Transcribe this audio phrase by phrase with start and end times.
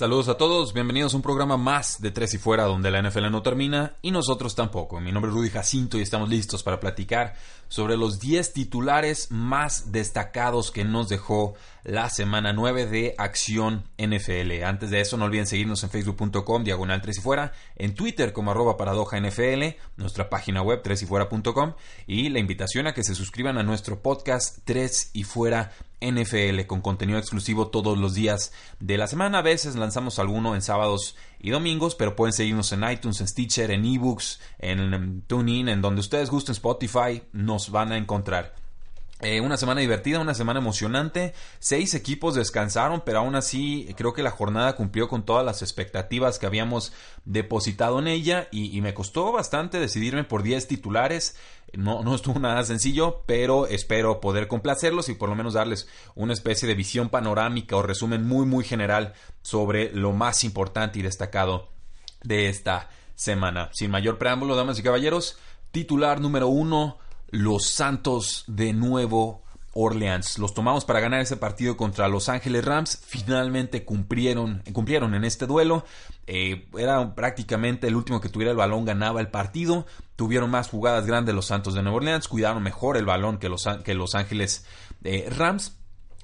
[0.00, 3.30] Saludos a todos, bienvenidos a un programa más de Tres y Fuera donde la NFL
[3.30, 4.98] no termina y nosotros tampoco.
[4.98, 7.34] Mi nombre es Rudy Jacinto y estamos listos para platicar
[7.68, 11.52] sobre los 10 titulares más destacados que nos dejó
[11.84, 14.64] la semana 9 de Acción NFL.
[14.64, 18.52] Antes de eso, no olviden seguirnos en facebook.com, diagonal 3 y fuera, en Twitter como
[18.52, 21.74] arroba paradoja NFL, nuestra página web 3 y fuera.com
[22.06, 26.80] y la invitación a que se suscriban a nuestro podcast 3 y fuera NFL con
[26.80, 29.38] contenido exclusivo todos los días de la semana.
[29.38, 33.70] A veces lanzamos alguno en sábados y domingos, pero pueden seguirnos en iTunes, en Stitcher,
[33.70, 38.54] en eBooks, en TuneIn, en donde ustedes gusten, Spotify, nos van a encontrar.
[39.22, 41.34] Eh, una semana divertida, una semana emocionante.
[41.58, 46.38] Seis equipos descansaron, pero aún así creo que la jornada cumplió con todas las expectativas
[46.38, 46.94] que habíamos
[47.26, 51.36] depositado en ella y, me costó bastante decidirme por 10 titulares.
[51.74, 56.32] No, no estuvo nada sencillo, pero espero poder complacerlos y por lo menos darles una
[56.32, 61.68] especie de visión panorámica o resumen muy muy general sobre lo más importante y destacado
[62.22, 63.68] de esta semana.
[63.74, 65.38] Sin mayor preámbulo, damas y caballeros,
[65.72, 66.96] titular número uno
[67.30, 69.42] los Santos de Nuevo
[69.72, 70.38] Orleans.
[70.38, 73.02] Los tomamos para ganar ese partido contra Los Ángeles Rams.
[73.06, 75.84] Finalmente cumplieron, cumplieron en este duelo.
[76.26, 79.86] Eh, era prácticamente el último que tuviera el balón ganaba el partido.
[80.16, 82.28] Tuvieron más jugadas grandes los Santos de Nueva Orleans.
[82.28, 84.66] Cuidaron mejor el balón que Los, que los Ángeles
[85.04, 85.76] eh, Rams.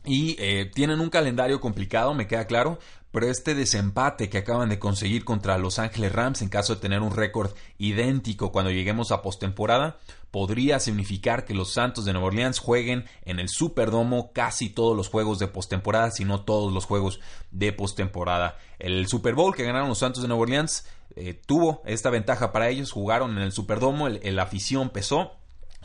[0.06, 2.78] Y eh, tienen un calendario complicado, me queda claro,
[3.10, 7.00] pero este desempate que acaban de conseguir contra Los Ángeles Rams en caso de tener
[7.00, 9.98] un récord idéntico cuando lleguemos a postemporada
[10.30, 15.08] podría significar que los Santos de Nueva Orleans jueguen en el Superdomo casi todos los
[15.08, 18.58] juegos de postemporada, si no todos los juegos de postemporada.
[18.78, 22.68] El Super Bowl que ganaron los Santos de Nueva Orleans eh, tuvo esta ventaja para
[22.68, 25.35] ellos, jugaron en el Superdomo, el, afición pesó, la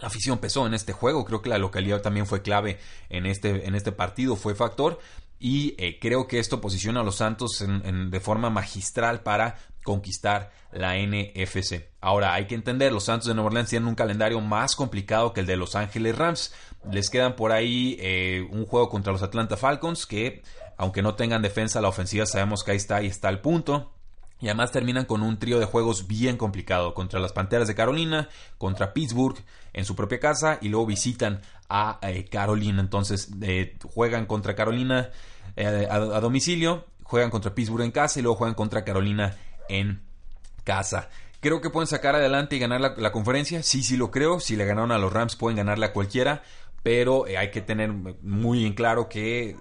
[0.01, 2.79] afición pesó en este juego, creo que la localidad también fue clave
[3.09, 5.00] en este, en este partido, fue factor
[5.39, 10.95] y eh, creo que esto posiciona a los Santos de forma magistral para conquistar la
[10.95, 11.90] NFC.
[12.00, 15.40] Ahora hay que entender, los Santos de Nueva Orleans tienen un calendario más complicado que
[15.40, 16.53] el de Los Ángeles Rams.
[16.91, 20.44] Les quedan por ahí eh, un juego contra los Atlanta Falcons que,
[20.78, 23.91] aunque no tengan defensa, la ofensiva sabemos que ahí está y está el punto.
[24.41, 28.28] Y además terminan con un trío de juegos bien complicado contra las Panteras de Carolina,
[28.57, 29.38] contra Pittsburgh
[29.74, 32.81] en su propia casa y luego visitan a eh, Carolina.
[32.81, 33.29] Entonces
[33.94, 35.12] juegan contra Carolina
[35.56, 39.38] eh, a, domicilio, juegan contra Pittsburgh en casa y luego juegan contra Carolina
[39.69, 40.02] en
[40.63, 41.09] casa.
[41.40, 43.63] Creo que pueden sacar adelante y ganar la, conferencia.
[43.63, 44.40] Sí, sí lo creo.
[44.40, 46.44] Si le ganaron a los Rams, pueden ganarle a cualquiera.
[46.84, 49.56] Pero eh, hay que tener muy en claro que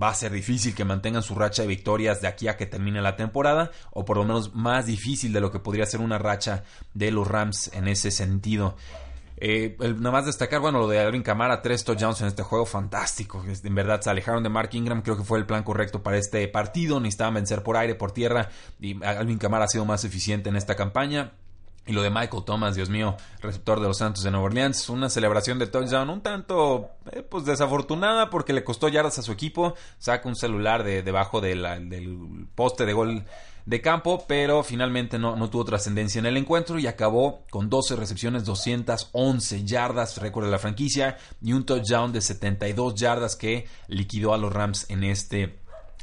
[0.00, 3.02] va a ser difícil que mantengan su racha de victorias de aquí a que termine
[3.02, 3.70] la temporada.
[3.90, 6.64] O por lo menos más difícil de lo que podría ser una racha
[6.94, 8.76] de los Rams en ese sentido.
[9.44, 13.44] Eh, nada más destacar, bueno, lo de Alvin Kamara, tres touchdowns en este juego, fantástico.
[13.44, 16.46] En verdad, se alejaron de Mark Ingram, creo que fue el plan correcto para este
[16.46, 17.00] partido.
[17.00, 20.76] Necesitaban vencer por aire, por tierra, y Alvin Kamara ha sido más eficiente en esta
[20.76, 21.32] campaña.
[21.84, 25.10] Y lo de Michael Thomas, Dios mío, receptor de los Santos de Nueva Orleans, una
[25.10, 29.74] celebración de touchdown un tanto eh, pues desafortunada porque le costó yardas a su equipo.
[29.98, 33.24] Saca un celular de debajo del poste de gol
[33.66, 37.96] de campo, pero finalmente no, no tuvo trascendencia en el encuentro y acabó con 12
[37.96, 44.34] recepciones, 211 yardas, récord de la franquicia, y un touchdown de 72 yardas que liquidó
[44.34, 45.61] a los Rams en este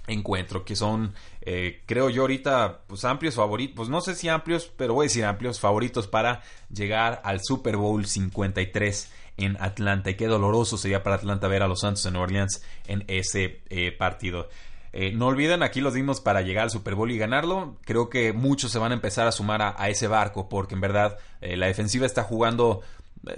[0.09, 4.71] encuentro, que son, eh, creo yo ahorita, pues amplios favoritos, pues no sé si amplios,
[4.75, 6.41] pero voy a decir amplios favoritos para
[6.73, 10.09] llegar al Super Bowl 53 en Atlanta.
[10.09, 13.91] Y qué doloroso sería para Atlanta ver a los Santos Nueva Orleans en ese eh,
[13.91, 14.49] partido.
[14.91, 17.77] Eh, no olviden, aquí los dimos para llegar al Super Bowl y ganarlo.
[17.85, 21.17] Creo que muchos se van a empezar a sumar a, ese barco porque en verdad
[21.41, 22.81] la defensiva está jugando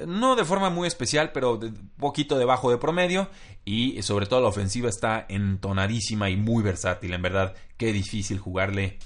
[0.05, 3.29] no de forma muy especial, pero un poquito debajo de promedio
[3.65, 7.13] y sobre todo la ofensiva está entonadísima y muy versátil.
[7.13, 8.99] En verdad, qué difícil jugarle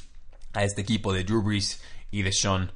[0.54, 1.82] a este equipo de Drew Brees
[2.12, 2.72] y de Sean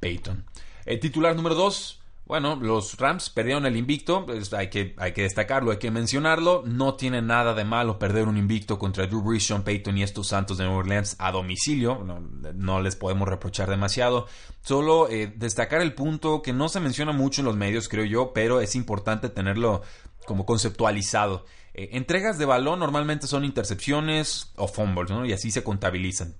[0.00, 0.44] Payton.
[0.86, 1.99] El titular número 2,
[2.30, 6.62] Bueno, los Rams perdieron el invicto, pues, hay, que, hay que destacarlo, hay que mencionarlo.
[6.64, 10.28] No tiene nada de malo perder un invicto contra Drew Brees, Sean Payton y estos
[10.28, 12.06] Santos de Nueva Orleans a domicilio.
[12.54, 14.28] No, les podemos reprochar demasiado.
[14.60, 18.32] Solo eh, destacar el punto que no se menciona mucho en los medios, creo yo,
[18.32, 19.82] pero es importante tenerlo
[20.24, 21.46] como conceptualizado.
[21.74, 25.26] Eh, entregas de balón normalmente son intercepciones o fumbles, ¿no?
[25.26, 26.36] Y así se contabilizan.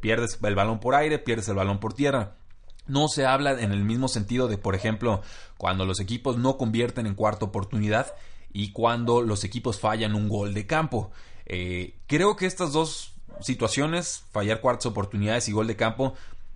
[0.00, 2.38] pierdes el balón por aire, pierdes el balón por tierra.
[2.86, 5.22] No se habla en el mismo sentido de, por ejemplo,
[5.56, 8.14] cuando los equipos no convierten en cuarta oportunidad
[8.52, 11.10] y cuando los equipos fallan un gol de campo.
[11.46, 16.14] Eh, creo que estas dos situaciones, fallar cuartas oportunidades y gol de campo,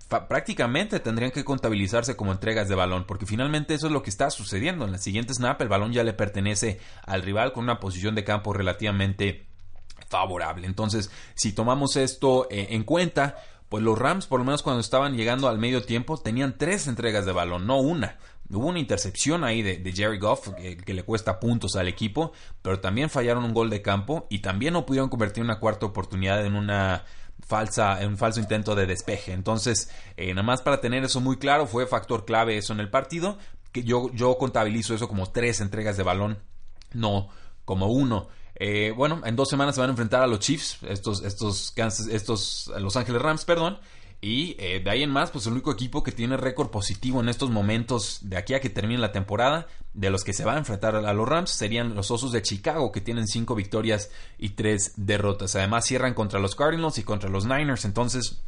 [0.09, 4.31] prácticamente tendrían que contabilizarse como entregas de balón, porque finalmente eso es lo que está
[4.31, 4.85] sucediendo.
[4.85, 8.25] En la siguiente snap el balón ya le pertenece al rival con una posición de
[8.25, 9.47] campo relativamente
[10.09, 10.67] favorable.
[10.67, 13.37] Entonces, si tomamos esto eh, en cuenta,
[13.69, 17.27] pues los Rams, por lo menos cuando estaban llegando al medio tiempo, tenían tres entregas
[17.27, 18.19] de balón, no una.
[18.51, 22.33] Hubo una intercepción ahí de, Jerry Goff que, le cuesta puntos al equipo,
[22.63, 26.45] pero también fallaron un gol de campo y también no pudieron convertir una cuarta oportunidad
[26.47, 27.05] en una
[27.47, 29.33] falsa, en un falso intento de despeje.
[29.33, 32.89] Entonces, eh, nada más para tener eso muy claro, fue factor clave eso en el
[32.89, 33.37] partido,
[33.71, 36.39] que yo, yo contabilizo eso como tres entregas de balón,
[36.95, 37.29] no
[37.67, 38.29] como uno.
[38.61, 41.75] Eh, bueno, en dos semanas se van a enfrentar a los Chiefs, estos, estos,
[42.11, 43.79] estos Los Ángeles Rams, perdón.
[44.21, 47.29] Y eh, de ahí en más, pues el único equipo que tiene récord positivo en
[47.29, 50.59] estos momentos de aquí a que termine la temporada, de los que se va a
[50.59, 54.93] enfrentar a los Rams, serían los Osos de Chicago, que tienen cinco victorias y tres
[54.97, 55.55] derrotas.
[55.55, 57.85] Además, cierran contra los Cardinals y contra los Niners.
[57.85, 58.43] Entonces,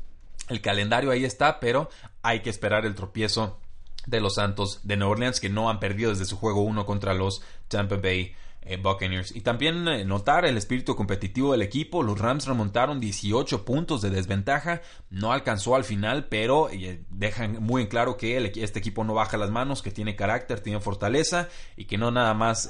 [0.48, 1.88] el calendario ahí está, pero
[2.22, 3.58] hay que esperar el tropiezo
[4.06, 7.14] de los Santos de Nueva Orleans, que no han perdido desde su juego 1 contra
[7.14, 9.34] los Tampa Bay eh, Buccaneers.
[9.34, 12.02] Y también eh, notar el espíritu competitivo del equipo.
[12.02, 14.82] Los Rams remontaron 18 puntos de desventaja.
[15.08, 19.38] No alcanzó al final, pero eh, dejan muy en claro que este equipo no baja
[19.38, 22.68] las manos, que tiene carácter, tiene fortaleza y que no nada más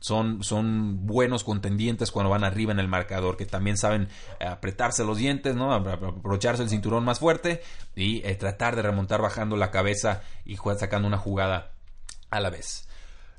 [0.00, 4.08] son, son buenos contendientes cuando van arriba en el marcador, que también saben
[4.40, 5.72] apretarse los dientes, ¿no?
[5.72, 7.62] aprovecharse el cinturón más fuerte
[7.96, 11.72] y tratar de remontar bajando la cabeza y sacando una jugada
[12.30, 12.88] a la vez.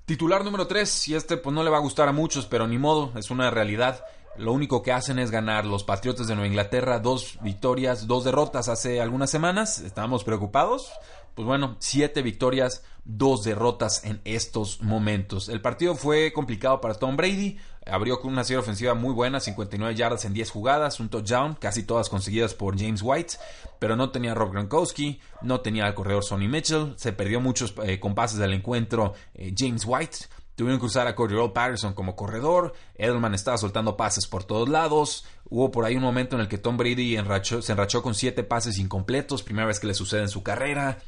[0.06, 2.78] Titular número 3, y este pues no le va a gustar a muchos, pero ni
[2.78, 4.06] modo, es una realidad.
[4.38, 5.66] Lo único que hacen es ganar.
[5.66, 9.80] Los Patriotas de Nueva Inglaterra, dos victorias, dos derrotas hace algunas semanas.
[9.80, 10.92] Estábamos preocupados.
[11.36, 15.50] Pues bueno, siete victorias, dos derrotas en estos momentos.
[15.50, 17.58] El partido fue complicado para Tom Brady.
[17.86, 21.84] Abrió con una serie ofensiva muy buena, 59 yardas en 10 jugadas, un touchdown, casi
[21.84, 23.36] todas conseguidas por James White,
[23.78, 28.00] pero no tenía Rob Gronkowski, no tenía al corredor Sonny Mitchell, se perdió muchos eh,
[28.00, 30.18] compases del encuentro eh, James White.
[30.56, 32.74] Tuvieron que usar a Cordero Patterson como corredor.
[32.96, 35.26] Edelman estaba soltando pases por todos lados.
[35.50, 37.18] Hubo por ahí un momento en el que Tom Brady
[37.62, 39.44] se enrachó con siete pases incompletos.
[39.44, 41.00] Primera vez que le sucede en su carrera.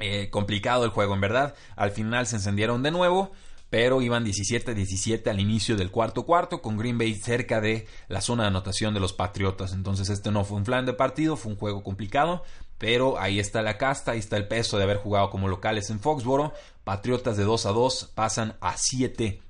[0.00, 1.54] Eh, complicado el juego, en verdad.
[1.76, 3.32] Al final se encendieron de nuevo,
[3.68, 8.44] pero iban 17-17 al inicio del cuarto cuarto, con Green Bay cerca de la zona
[8.44, 9.72] de anotación de los Patriotas.
[9.72, 12.42] Entonces este no fue un plan de partido, fue un juego complicado,
[12.78, 16.00] pero ahí está la casta, ahí está el peso de haber jugado como locales en
[16.00, 16.54] Foxboro.
[16.82, 19.42] Patriotas de 2 a 2 pasan a 7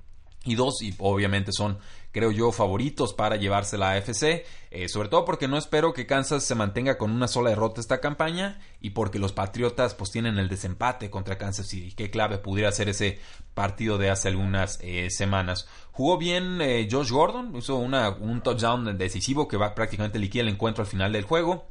[0.43, 1.77] y 2 y obviamente son
[2.11, 6.43] creo yo, favoritos para llevarse la AFC, eh, sobre todo porque no espero que Kansas
[6.43, 10.49] se mantenga con una sola derrota esta campaña y porque los Patriotas pues tienen el
[10.49, 11.93] desempate contra Kansas City.
[11.93, 13.19] Qué clave pudiera ser ese
[13.53, 15.67] partido de hace algunas eh, semanas.
[15.91, 20.49] Jugó bien eh, Josh Gordon, hizo una, un touchdown decisivo que va prácticamente liquida el
[20.49, 21.65] encuentro al final del juego.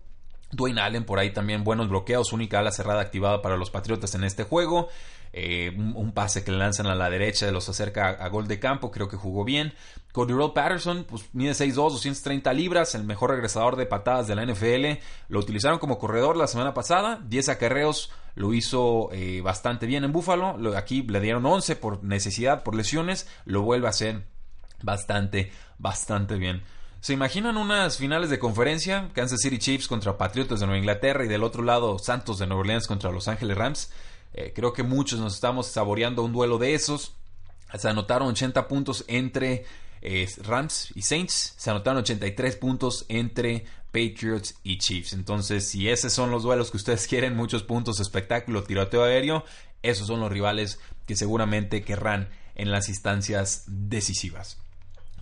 [0.52, 4.24] Dwayne Allen por ahí también buenos bloqueos, única ala cerrada activada para los Patriotas en
[4.24, 4.88] este juego.
[5.32, 8.90] Eh, un, pase que le lanzan a la derecha los acerca a, gol de campo,
[8.90, 9.74] creo que jugó bien.
[10.12, 15.00] Cordero Patterson, pues mide 6'2, 230 libras, el mejor regresador de patadas de la NFL.
[15.28, 20.12] Lo utilizaron como corredor la semana pasada, 10 acarreos, lo hizo eh, bastante bien en
[20.12, 20.56] Buffalo.
[20.76, 24.24] aquí le dieron 11 por necesidad, por lesiones, lo vuelve a hacer
[24.82, 26.62] bastante, bastante bien.
[27.00, 29.08] ¿Se imaginan unas finales de conferencia?
[29.14, 32.60] Kansas City Chiefs contra Patriotas de Nueva Inglaterra y del otro lado Santos de Nueva
[32.60, 33.92] Orleans contra Los Ángeles Rams.
[34.32, 37.14] Eh, creo que muchos nos estamos saboreando un duelo de esos.
[37.76, 39.64] Se anotaron 80 puntos entre
[40.02, 41.54] eh, Rams y Saints.
[41.56, 45.12] Se anotaron 83 puntos entre Patriots y Chiefs.
[45.12, 49.44] Entonces, si esos son los duelos que ustedes quieren, muchos puntos, espectáculo, tiroteo aéreo,
[49.82, 54.58] esos son los rivales que seguramente querrán en las instancias decisivas.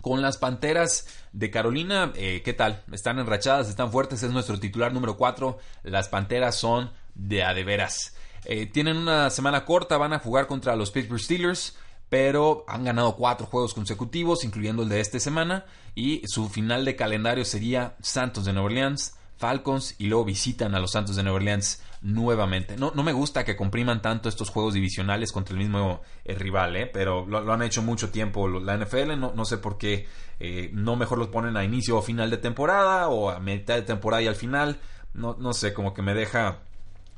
[0.01, 2.83] Con las Panteras de Carolina, eh, ¿qué tal?
[2.91, 5.57] Están enrachadas, están fuertes, es nuestro titular número 4.
[5.83, 8.15] Las Panteras son de a de veras.
[8.45, 11.77] Eh, tienen una semana corta, van a jugar contra los Pittsburgh Steelers,
[12.09, 15.65] pero han ganado cuatro juegos consecutivos, incluyendo el de esta semana,
[15.95, 20.81] y su final de calendario sería Santos de Nueva Orleans, Falcons y luego visitan a
[20.81, 22.75] los Santos de Nueva Orleans nuevamente.
[22.75, 26.75] No, no me gusta que compriman tanto estos juegos divisionales contra el mismo eh, rival,
[26.75, 26.87] ¿eh?
[26.87, 29.17] pero lo, han hecho mucho tiempo la NFL.
[29.17, 30.07] No, no sé por qué
[30.41, 33.83] eh, no mejor los ponen a inicio o final de temporada o a mitad de
[33.83, 34.79] temporada y al final.
[35.13, 36.59] No, no sé, como que me deja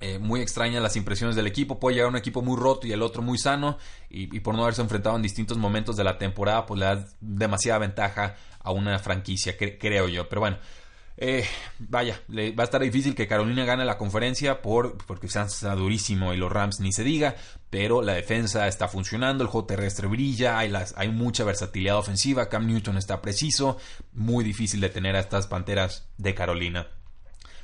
[0.01, 1.79] eh, muy extrañas las impresiones del equipo.
[1.79, 3.77] Puede llegar un equipo muy roto y el otro muy sano.
[4.09, 7.79] Y, por no haberse enfrentado en distintos momentos de la temporada, pues le da demasiada
[7.79, 10.27] ventaja a una franquicia, creo yo.
[10.27, 10.57] Pero bueno,
[11.17, 11.45] eh,
[11.77, 16.33] vaya, le, va a estar difícil que Carolina gane la conferencia por, porque está durísimo
[16.33, 17.35] y los Rams ni se diga.
[17.69, 22.49] Pero la defensa está funcionando, el juego terrestre brilla, hay, hay mucha versatilidad ofensiva.
[22.49, 23.77] Cam Newton está preciso.
[24.13, 26.87] Muy difícil de tener a estas panteras de Carolina.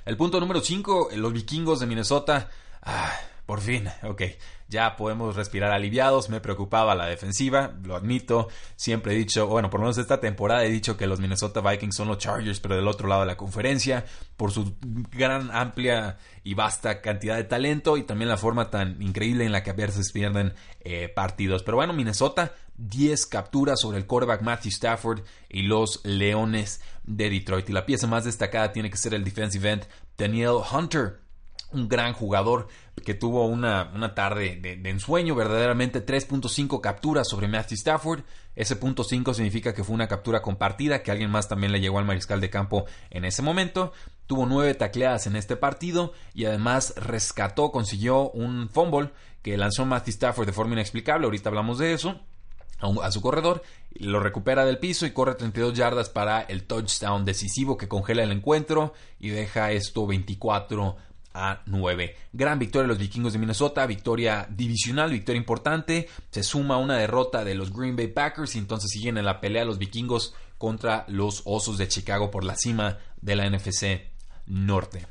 [0.07, 2.49] El punto número 5, los vikingos de Minnesota.
[2.81, 3.11] Ah,
[3.45, 4.21] por fin, ok,
[4.69, 6.29] ya podemos respirar aliviados.
[6.29, 8.47] Me preocupaba la defensiva, lo admito.
[8.77, 11.93] Siempre he dicho, bueno, por lo menos esta temporada he dicho que los Minnesota Vikings
[11.93, 14.05] son los Chargers, pero del otro lado de la conferencia,
[14.37, 14.77] por su
[15.11, 19.61] gran, amplia y vasta cantidad de talento y también la forma tan increíble en la
[19.61, 21.63] que a veces pierden eh, partidos.
[21.63, 27.69] Pero bueno, Minnesota 10 capturas sobre el quarterback Matthew Stafford y los Leones de Detroit.
[27.69, 31.19] Y la pieza más destacada tiene que ser el defensive end Daniel Hunter,
[31.71, 32.67] un gran jugador
[33.03, 38.21] que tuvo una, una tarde de, ensueño, verdaderamente 3.5 capturas sobre Matthew Stafford.
[38.55, 41.99] Ese punto 5 significa que fue una captura compartida, que alguien más también le llegó
[41.99, 43.91] al mariscal de campo en ese momento.
[44.25, 50.11] Tuvo nueve tacleadas en este partido y además rescató, consiguió un fumble que lanzó Matthew
[50.11, 51.25] Stafford de forma inexplicable.
[51.25, 52.19] Ahorita hablamos de eso
[52.79, 53.63] a, su corredor,
[53.99, 58.31] lo recupera del piso y corre 32 yardas para el touchdown decisivo que congela el
[58.31, 60.95] encuentro y deja esto 24
[61.33, 62.15] a 9.
[62.33, 66.09] Gran victoria de los vikingos de Minnesota, victoria divisional, victoria importante.
[66.31, 69.65] Se suma una derrota de los Green Bay Packers y entonces siguen en la pelea
[69.65, 74.01] los vikingos contra los Osos de Chicago por la cima de la NFC
[74.47, 75.05] Norte.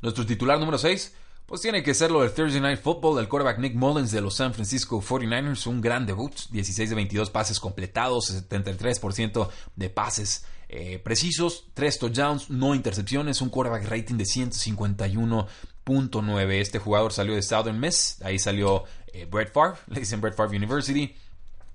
[0.00, 1.14] Nuestro titular número 6
[1.46, 4.52] pues tiene que ser lo Thursday Night Football del quarterback Nick Mullins de los San
[4.52, 5.68] Francisco 49ers.
[5.68, 12.50] Un gran debut, 16 de 22 pases completados, 73% de pases eh, precisos, 3 touchdowns,
[12.50, 16.60] no intercepciones, un quarterback rating de 151.9.
[16.60, 20.56] Este jugador salió de Southern Miss, ahí salió eh, Brett Favre, le dicen Brett Favre
[20.56, 21.14] University.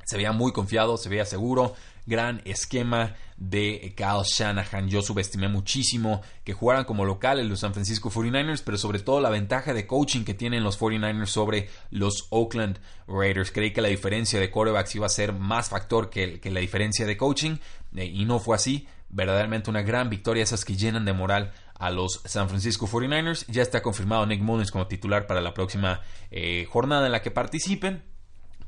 [0.04, 1.76] Se veía muy confiado, se veía seguro
[2.12, 4.90] gran esquema de Kyle Shanahan.
[4.90, 9.30] Yo subestimé muchísimo que jugaran como locales los San Francisco 49ers, pero sobre todo la
[9.30, 13.52] ventaja de coaching que tienen los 49ers sobre los Oakland Raiders.
[13.52, 17.16] Creí que la diferencia de quarterbacks iba a ser más factor que, la diferencia de
[17.16, 17.58] coaching
[17.96, 18.88] eh, y no fue así.
[19.10, 23.46] Verdaderamente una gran victoria, esas que llenan de moral a los San Francisco 49ers.
[23.48, 27.32] Ya está confirmado Nick Mullins como titular para la próxima eh, jornada en la que
[27.32, 28.04] participen.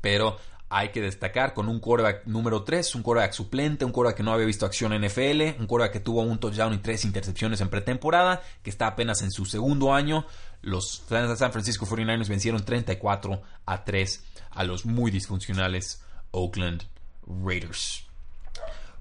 [0.00, 0.36] Pero
[0.68, 4.32] hay que destacar con un quarterback número 3, un quarterback suplente, un quarterback que no
[4.32, 7.68] había visto acción en NFL, un quarterback que tuvo un touchdown y tres intercepciones en
[7.68, 10.26] pretemporada, que está apenas en su segundo año.
[10.62, 16.84] Los San Francisco 49ers vencieron 34 a 3 a los muy disfuncionales Oakland
[17.26, 18.06] Raiders.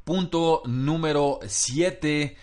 [0.04, 2.36] Punto número 7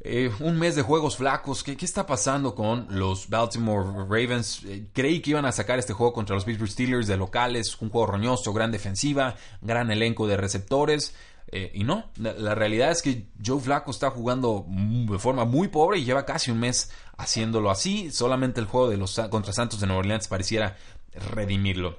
[0.00, 1.64] eh, un mes de juegos flacos.
[1.64, 4.62] ¿Qué, está pasando con los Baltimore Ravens?
[4.64, 7.76] Eh, creí que iban a sacar este juego contra los Pittsburgh Steelers de locales.
[7.80, 11.14] Un juego roñoso, gran defensiva, gran elenco de receptores.
[11.50, 15.98] Eh, y no, la, realidad es que Joe Flaco está jugando de forma muy pobre
[15.98, 18.10] y lleva casi un mes haciéndolo así.
[18.12, 20.76] Solamente el juego de los contra Santos de Nueva Orleans pareciera
[21.32, 21.96] redimirlo.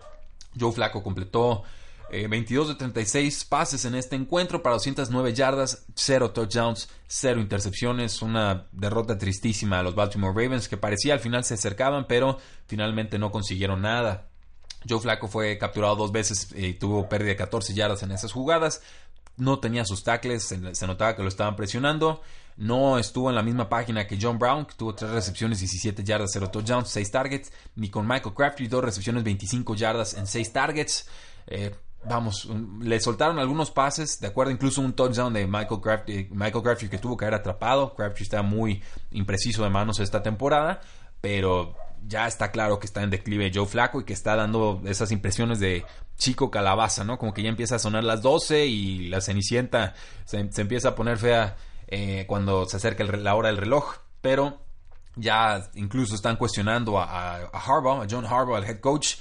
[0.57, 1.63] Joe Flaco completó
[2.11, 8.21] 22 eh, de 36 pases en este encuentro para 209 yardas, 0 touchdowns, 0 intercepciones.
[8.21, 12.37] Una derrota tristísima a los Baltimore Ravens que parecía al final se acercaban, pero
[12.67, 14.27] finalmente no consiguieron nada.
[14.87, 18.81] Joe Flacco fue capturado dos veces y tuvo pérdida de 14 yardas en esas jugadas.
[19.37, 22.21] No tenía sus tackles, se, notaba que lo estaban presionando.
[22.57, 26.31] No estuvo en la misma página que John Brown, que tuvo 3 recepciones, 17 yardas,
[26.33, 27.51] 0 touchdowns, 6 targets.
[27.75, 31.07] Ni con Michael Crafty, 2 recepciones, 25 yardas en 6 targets.
[31.47, 31.73] Eh,
[32.05, 32.47] vamos,
[32.81, 36.97] le soltaron algunos pases, de acuerdo, incluso un touchdown de Michael Crabtree, Michael Crabtree que
[36.97, 37.93] tuvo que haber atrapado.
[37.93, 40.81] Crabtree está muy impreciso de manos esta temporada,
[41.21, 41.75] pero
[42.07, 45.59] ya está claro que está en declive Joe Flaco y que está dando esas impresiones
[45.59, 45.85] de
[46.17, 47.17] chico calabaza, ¿no?
[47.17, 49.93] Como que ya empieza a sonar las 12 y la cenicienta
[50.25, 54.61] se, empieza a poner fea eh, cuando se acerca la hora del reloj, pero
[55.15, 59.15] ya incluso están cuestionando a, a Harbaugh, a John Harbaugh, el head coach,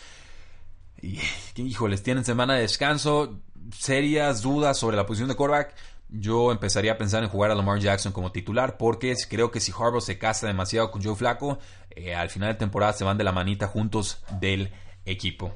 [1.02, 1.20] y,
[1.56, 3.40] híjoles, tienen semana de descanso,
[3.76, 5.74] serias dudas sobre la posición de quarterback.
[6.10, 9.72] Yo empezaría a pensar en jugar a Lamar Jackson como titular porque creo que si
[9.72, 11.58] Harbaugh se casa demasiado con Joe Flaco,
[11.90, 14.72] eh, al final de temporada se van de la manita juntos del
[15.04, 15.54] equipo.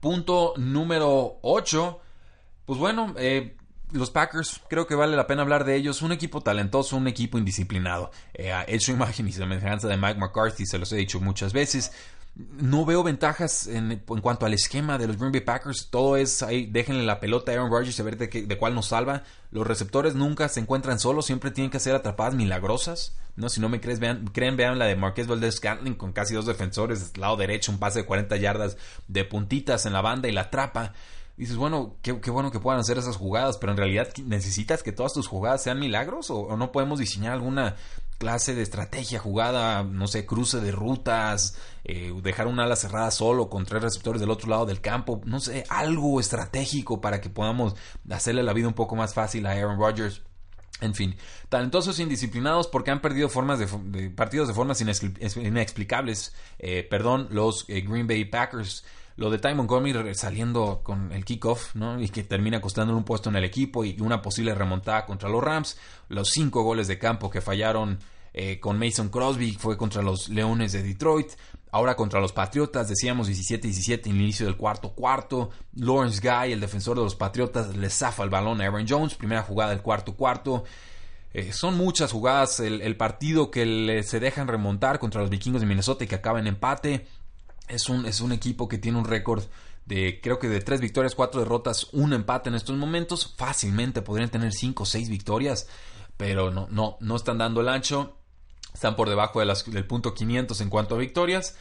[0.00, 2.00] Punto número 8.
[2.64, 3.56] Pues bueno, eh,
[3.92, 6.02] los Packers, creo que vale la pena hablar de ellos.
[6.02, 8.10] Un equipo talentoso, un equipo indisciplinado.
[8.34, 11.92] Eh, hecho imagen y semejanza de Mike McCarthy, se los he dicho muchas veces.
[12.36, 15.88] No veo ventajas en, cuanto al esquema de los Green Bay Packers.
[15.90, 18.86] Todo es ahí, déjenle la pelota a Aaron Rodgers a ver de, de cuál nos
[18.86, 19.22] salva.
[19.52, 23.16] Los receptores nunca se encuentran solos, siempre tienen que ser atrapadas milagrosas.
[23.36, 26.34] No, si no me crees, vean, creen, vean la de Marquez Valdez Scantling con casi
[26.34, 28.76] dos defensores, lado derecho, un pase de 40 yardas
[29.06, 30.92] de puntitas en la banda y la atrapa
[31.36, 35.12] dices, bueno, qué, bueno que puedan hacer esas jugadas, pero en realidad necesitas que todas
[35.12, 37.74] tus jugadas sean milagros o, no podemos diseñar alguna
[38.18, 43.48] clase de estrategia jugada, no sé, cruce de rutas, eh, dejar un ala cerrada solo
[43.48, 47.74] con tres receptores del otro lado del campo, no sé, algo estratégico para que podamos
[48.10, 50.22] hacerle la vida un poco más fácil a Aaron Rodgers.
[50.80, 51.16] En fin,
[51.48, 56.34] talentosos indisciplinados porque han perdido formas de, partidos de formas inexplicables.
[56.58, 58.84] Eh, perdón, los eh, Green Bay Packers
[59.16, 62.00] lo de Ty Montgomery saliendo con el kickoff, ¿no?
[62.00, 65.42] Y que termina costando un puesto en el equipo y una posible remontada contra los
[65.42, 65.78] Rams.
[66.08, 67.98] Los cinco goles de campo que fallaron
[68.32, 71.28] eh, con Mason Crosby fue contra los Leones de Detroit.
[71.70, 75.50] Ahora contra los Patriotas, decíamos 17-17 en el inicio del cuarto cuarto.
[75.74, 79.14] Lawrence Guy, el defensor de los Patriotas, le zafa el balón a Aaron Jones.
[79.14, 80.64] Primera jugada del cuarto cuarto.
[81.32, 82.58] Eh, son muchas jugadas.
[82.60, 86.48] El, partido que se dejan remontar contra los vikingos de Minnesota y que acaba en
[86.48, 87.06] empate.
[87.68, 89.44] Es un, es un equipo que tiene un récord
[89.86, 93.34] de creo que de tres victorias, cuatro derrotas, un empate en estos momentos.
[93.36, 95.68] Fácilmente podrían tener cinco o seis victorias,
[96.16, 98.16] pero no, no, no están dando el ancho.
[98.72, 101.56] Están por debajo de las, del punto 500 en cuanto a victorias.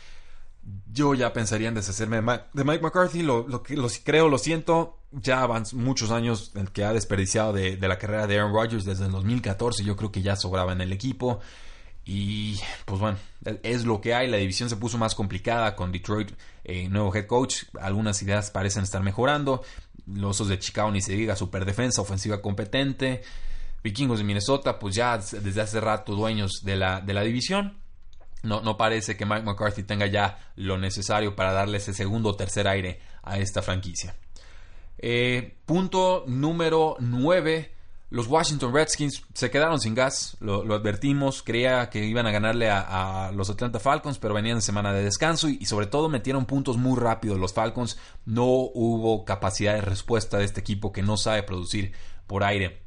[0.91, 2.22] Yo ya pensaría en deshacerme
[2.53, 3.22] de Mike, McCarthy.
[3.22, 4.98] Lo, lo, lo, creo, lo siento.
[5.12, 9.05] Ya van muchos años que ha desperdiciado de, de la carrera de Aaron Rodgers desde
[9.05, 9.83] el 2014.
[9.83, 11.39] Yo creo que ya sobraba en el equipo.
[12.05, 13.17] Y pues bueno,
[13.63, 14.29] es lo que hay.
[14.29, 16.31] La división se puso más complicada con Detroit,
[16.63, 17.63] eh, nuevo head coach.
[17.79, 19.63] Algunas ideas parecen estar mejorando.
[20.05, 23.22] Los Osos de Chicago ni se diga, super defensa, ofensiva competente.
[23.83, 27.77] Vikingos de Minnesota, pues ya desde hace rato dueños de la, de la división.
[28.41, 32.36] No, no parece que Mike McCarthy tenga ya lo necesario para darle ese segundo o
[32.36, 34.15] tercer aire a esta franquicia.
[34.98, 37.73] Eh, punto número 9
[38.13, 43.32] los Washington Redskins se quedaron sin gas, lo, advertimos, creía que iban a ganarle a,
[43.34, 47.00] los Atlanta Falcons, pero venían de semana de descanso y, sobre todo metieron puntos muy
[47.00, 47.98] rápido los Falcons.
[48.27, 51.91] No hubo capacidad de respuesta de este equipo que no sabe producir
[52.27, 52.84] por aire.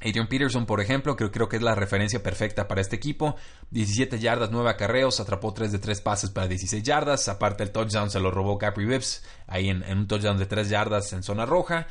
[0.00, 3.36] Adrian Peterson, por ejemplo, creo, creo que es la referencia perfecta para este equipo.
[3.72, 7.28] 17 yardas, 9 acarreos, atrapó 3 de 3 pases para 16 yardas.
[7.28, 10.70] Aparte el touchdown se lo robó Capri Vips, ahí en, en un touchdown de 3
[10.70, 11.86] yardas en zona roja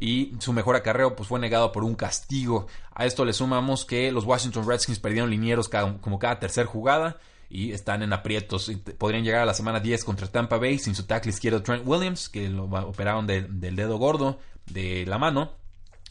[0.00, 2.66] y su mejor acarreo pues, fue negado por un castigo.
[2.94, 7.18] A esto le sumamos que los Washington Redskins perdieron linieros como cada tercer jugada
[7.50, 8.72] y están en aprietos.
[8.96, 12.30] Podrían llegar a la semana 10 contra Tampa Bay sin su tackle izquierdo Trent Williams,
[12.30, 15.52] que lo operaron del dedo gordo de la mano.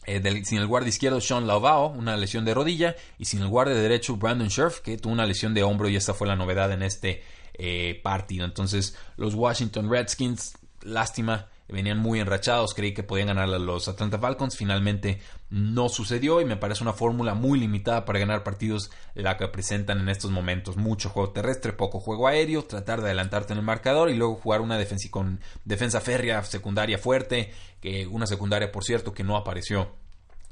[0.06, 3.74] Eh, sin el guardia izquierdo Sean Lauvao, una lesión de rodilla, y sin el guardia
[3.74, 6.82] derecho Brandon Scherf, que tuvo una lesión de hombro y esa fue la novedad en
[6.82, 7.24] este
[7.54, 8.44] eh, partido.
[8.44, 14.18] Entonces los Washington Redskins, lástima, venían muy enrachados, creí que podían ganar a los Atlanta
[14.18, 19.36] Falcons, finalmente no sucedió y me parece una fórmula muy limitada para ganar partidos la
[19.36, 23.58] que presentan en estos momentos, mucho juego terrestre, poco juego aéreo, tratar de adelantarte en
[23.58, 28.70] el marcador y luego jugar una defensa con defensa férrea, secundaria fuerte, que una secundaria
[28.70, 29.92] por cierto que no apareció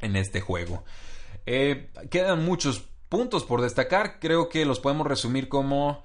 [0.00, 0.84] en este juego.
[1.46, 6.04] Eh, quedan muchos puntos por destacar, creo que los podemos resumir como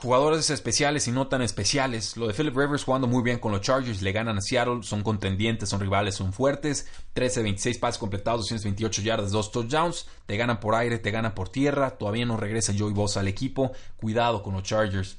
[0.00, 2.16] Jugadores especiales y no tan especiales.
[2.16, 5.02] Lo de Philip Rivers jugando muy bien con los Chargers, le ganan a Seattle, son
[5.02, 6.86] contendientes, son rivales, son fuertes.
[7.16, 10.06] 13-26 pases completados, 228 yardas, 2 touchdowns.
[10.26, 11.98] Te ganan por aire, te ganan por tierra.
[11.98, 13.72] Todavía no regresa Joey Bosa al equipo.
[13.96, 15.16] Cuidado con los Chargers.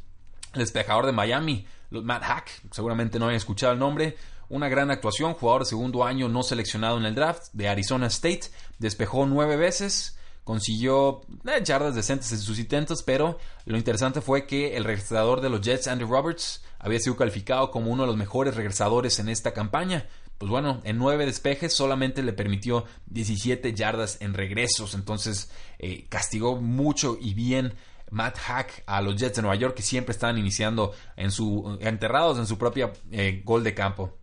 [0.53, 4.15] El despejador de Miami, Matt Hack, seguramente no hayan escuchado el nombre.
[4.47, 8.43] Una gran actuación, jugador de segundo año no seleccionado en el draft de Arizona State.
[8.79, 10.17] Despejó nueve veces
[10.49, 15.49] consiguió eh, yardas decentes en sus intentos, pero lo interesante fue que el regresador de
[15.51, 19.53] los Jets, Andrew Roberts, había sido calificado como uno de los mejores regresadores en esta
[19.53, 20.07] campaña.
[20.39, 26.55] Pues bueno, en nueve despejes solamente le permitió 17 yardas en regresos, entonces eh, castigó
[26.55, 27.75] mucho y bien
[28.09, 32.39] Matt Hack a los Jets de Nueva York que siempre estaban iniciando en su enterrados
[32.39, 34.17] en su propia eh, gol de campo.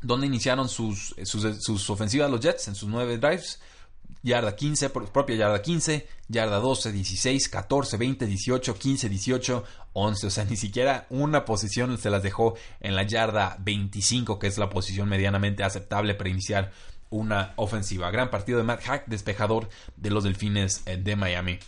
[0.00, 3.58] Donde iniciaron sus, sus, sus ofensivas los Jets en sus nueve drives
[4.22, 10.26] yarda 15, propia yarda 15, yarda 12, 16, 14, 20, 18, 15, 18, 11.
[10.26, 14.58] O sea, ni siquiera una posición se las dejó en la yarda 25, que es
[14.58, 16.72] la posición medianamente aceptable para iniciar
[17.10, 18.10] una ofensiva.
[18.10, 21.58] Gran partido de Matt Hack, despejador de los Delfines eh, de Miami.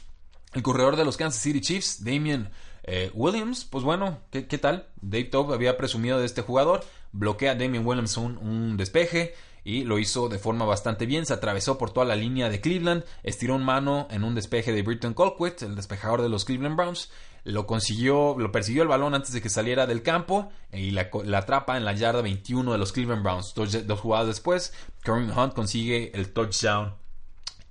[0.54, 2.50] El corredor de los Kansas City Chiefs, Damien
[2.86, 4.86] Eh, Williams, pues bueno, ¿qué, tal?
[5.00, 9.34] Dave Top había presumido de este jugador, bloquea a Damien Williams un, despeje
[9.64, 11.26] y lo hizo de forma bastante bien.
[11.26, 14.82] Se atravesó por toda la línea de Cleveland, estiró un mano en un despeje de
[14.82, 17.10] Britton Colquitt, el despejador de los Cleveland Browns.
[17.44, 21.76] Lo consiguió, lo persiguió el balón antes de que saliera del campo y la, atrapa
[21.76, 23.54] en la yarda 21 de los Cleveland Browns.
[23.54, 24.72] Dos, dos jugadas después,
[25.02, 26.94] Kareem Hunt consigue el touchdown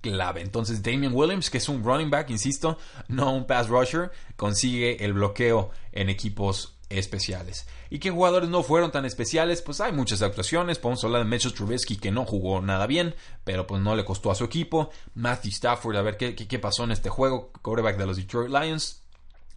[0.01, 0.41] clave.
[0.41, 2.77] Entonces Damian Williams, que es un running back, insisto,
[3.07, 7.67] no un pass rusher, consigue el bloqueo en equipos especiales.
[7.89, 9.61] ¿Y qué jugadores no fueron tan especiales?
[9.61, 10.79] Pues hay muchas actuaciones.
[10.79, 14.31] Podemos hablar de Mitchell Trubisky que no jugó nada bien, pero pues no le costó
[14.31, 14.89] a su equipo.
[15.15, 17.51] Matthew Stafford, a ver qué, qué, pasó en este juego.
[17.61, 19.01] Quarterback de los Detroit Lions.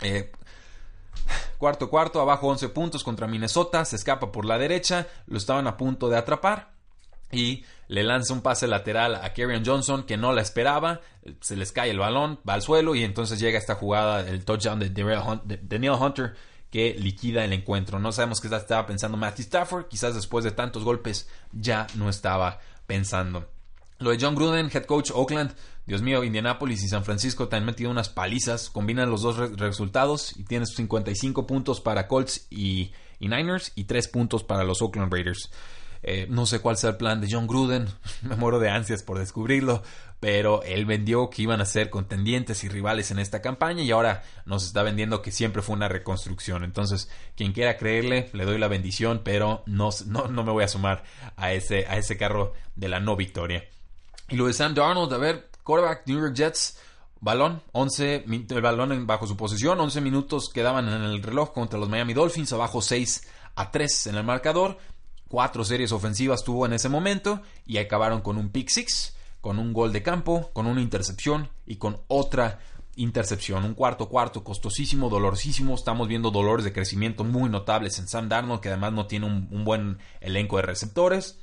[0.01, 0.33] Eh,
[1.59, 3.85] cuarto cuarto, abajo 11 puntos contra Minnesota.
[3.85, 5.07] Se escapa por la derecha.
[5.27, 6.77] Lo estaban a punto de atrapar
[7.33, 11.01] y le lanza un pase lateral a Kerryon Johnson que no la esperaba,
[11.41, 14.81] se les cae el balón, va al suelo y entonces llega esta jugada, el touchdown
[14.81, 16.35] de Daniel Hunter
[16.71, 17.99] que liquida el encuentro.
[17.99, 22.61] No sabemos qué estaba pensando Matthew Stafford, quizás después de tantos golpes ya no estaba
[22.87, 23.49] pensando.
[23.99, 25.55] Lo de John Gruden, head coach Oakland,
[25.87, 30.37] Dios mío, Indianapolis y San Francisco te han metido unas palizas, combinan los dos resultados
[30.37, 35.51] y tienes 55 puntos para Colts y, Niners y 3 puntos para los Oakland Raiders.
[36.03, 37.89] Eh, no sé cuál sea el plan de John Gruden,
[38.23, 39.83] me muero de ansias por descubrirlo,
[40.21, 44.23] pero él vendió que iban a ser contendientes y rivales en esta campaña y ahora
[44.45, 46.65] nos está vendiendo que siempre fue una reconstrucción.
[46.65, 50.69] Entonces, quien quiera creerle, le doy la bendición, pero no, no, no me voy a
[50.69, 51.05] sumar
[51.37, 53.65] a ese, a ese carro de la no victoria.
[54.29, 56.79] Y lo de Sam Darnold, a ver, quarterback New York Jets,
[57.21, 61.89] balón, 11, el balón bajo su posición, 11 minutos quedaban en el reloj contra los
[61.89, 64.79] Miami Dolphins, abajo 6 a 3 en el marcador
[65.29, 69.73] cuatro series ofensivas tuvo en ese momento y acabaron con un pick six, con un
[69.73, 72.59] gol de campo, con una intercepción y con otra
[72.97, 73.65] intercepción.
[73.65, 75.75] Un cuarto cuarto costosísimo, dolorosísimo.
[75.75, 79.65] Estamos viendo dolores de crecimiento muy notables en Sam Darnold, que además no tiene un,
[79.65, 81.39] buen elenco de receptores.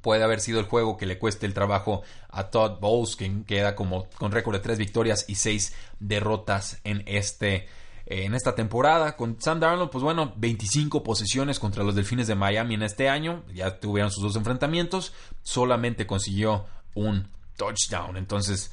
[0.00, 3.74] Puede haber sido el juego que le cueste el trabajo a Todd Bowles, que queda
[3.76, 7.66] como con récord de tres victorias y seis derrotas en este
[8.06, 9.16] en esta temporada.
[9.16, 13.42] Con Sam Darnold, pues bueno, 25 posesiones contra los Delfines de Miami en este año.
[13.52, 15.12] Ya tuvieron sus dos enfrentamientos.
[15.42, 18.16] Solamente consiguió un touchdown.
[18.16, 18.72] Entonces,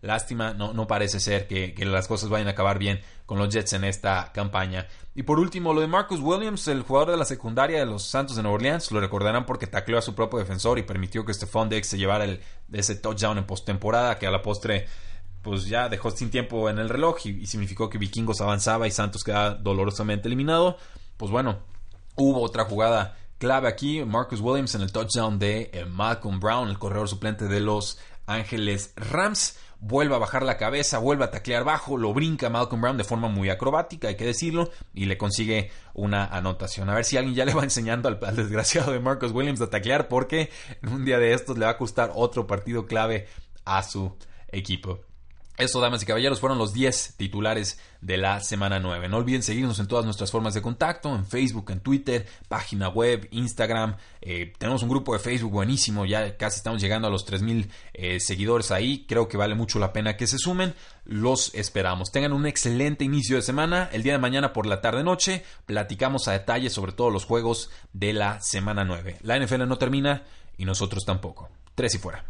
[0.00, 3.74] lástima, no, no parece ser que, las cosas vayan a acabar bien con los Jets
[3.74, 4.88] en esta campaña.
[5.14, 8.36] Y por último, lo de Marcus Williams, el jugador de la secundaria de los Santos
[8.36, 11.68] de Nueva Orleans, lo recordarán porque tacleó a su propio defensor y permitió que Stephon
[11.68, 12.40] Dex se llevara el,
[12.72, 14.86] ese touchdown en postemporada que a la postre
[15.42, 19.24] pues ya dejó sin tiempo en el reloj y, significó que Vikingos avanzaba y Santos
[19.24, 20.78] quedaba dolorosamente eliminado.
[21.16, 21.58] Pues bueno,
[22.14, 26.78] hubo otra jugada clave aquí, Marcus Williams en el touchdown de eh, Malcolm Brown, el
[26.78, 29.58] corredor suplente de los Ángeles Rams.
[29.80, 33.26] Vuelve a bajar la cabeza, vuelve a taclear bajo, lo brinca Malcolm Brown de forma
[33.26, 36.88] muy acrobática, hay que decirlo, y le consigue una anotación.
[36.88, 39.68] A ver si alguien ya le va enseñando al, al desgraciado de Marcus Williams a
[39.68, 40.48] taclear, porque
[40.80, 43.26] en un día de estos le va a costar otro partido clave
[43.64, 44.16] a su
[44.52, 45.00] equipo.
[45.58, 49.08] Eso, damas y caballeros, fueron los 10 titulares de la semana 9.
[49.08, 53.28] No olviden seguirnos en todas nuestras formas de contacto, en Facebook, en Twitter, página web,
[53.32, 53.96] Instagram.
[54.22, 58.18] Eh, tenemos un grupo de Facebook buenísimo, ya casi estamos llegando a los 3.000 eh,
[58.18, 59.04] seguidores ahí.
[59.06, 60.74] Creo que vale mucho la pena que se sumen.
[61.04, 62.10] Los esperamos.
[62.12, 63.90] Tengan un excelente inicio de semana.
[63.92, 68.14] El día de mañana por la tarde-noche platicamos a detalle sobre todos los juegos de
[68.14, 69.18] la semana 9.
[69.22, 70.22] La NFL no termina
[70.56, 71.50] y nosotros tampoco.
[71.74, 72.24] Tres y fuera.